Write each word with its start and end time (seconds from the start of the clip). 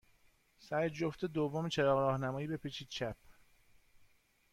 سر 0.57 0.89
جفت 0.89 1.25
دوم 1.25 1.69
چراغ 1.69 1.99
راهنمایی، 1.99 2.47
بپیچید 2.47 2.87
چپ. 2.89 3.15